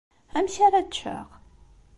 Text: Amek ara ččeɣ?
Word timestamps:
Amek 0.37 0.55
ara 0.65 0.81
ččeɣ? 0.87 1.27